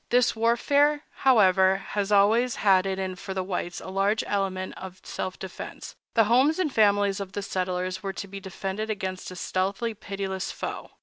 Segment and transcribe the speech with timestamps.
[0.09, 5.37] This warfare, however, always had in it for the whites a large element of self
[5.37, 9.99] defense—the homes and families of the settlers were to be defended against a stealthy and
[9.99, 10.89] pitiless foe.